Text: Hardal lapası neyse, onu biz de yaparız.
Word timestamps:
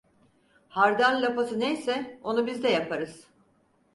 Hardal 0.69 1.21
lapası 1.21 1.59
neyse, 1.59 2.19
onu 2.23 2.47
biz 2.47 2.63
de 2.63 2.69
yaparız. 2.69 3.27